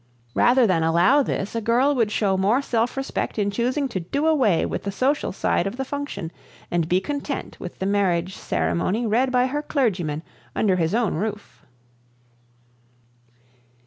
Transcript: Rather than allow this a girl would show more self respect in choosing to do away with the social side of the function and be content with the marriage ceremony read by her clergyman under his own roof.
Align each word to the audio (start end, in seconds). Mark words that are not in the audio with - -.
Rather 0.33 0.65
than 0.65 0.81
allow 0.81 1.21
this 1.21 1.53
a 1.53 1.61
girl 1.61 1.93
would 1.93 2.09
show 2.09 2.35
more 2.35 2.59
self 2.59 2.97
respect 2.97 3.37
in 3.37 3.51
choosing 3.51 3.87
to 3.87 3.99
do 3.99 4.25
away 4.25 4.65
with 4.65 4.81
the 4.81 4.91
social 4.91 5.31
side 5.31 5.67
of 5.67 5.77
the 5.77 5.85
function 5.85 6.31
and 6.71 6.89
be 6.89 6.99
content 6.99 7.55
with 7.59 7.77
the 7.77 7.85
marriage 7.85 8.35
ceremony 8.35 9.05
read 9.05 9.31
by 9.31 9.45
her 9.45 9.61
clergyman 9.61 10.23
under 10.55 10.77
his 10.77 10.95
own 10.95 11.13
roof. 11.13 11.61